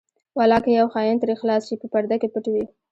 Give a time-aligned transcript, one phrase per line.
[0.37, 2.65] ولاکه یو خاین ترې خلاص شي په پرده کې پټ وي.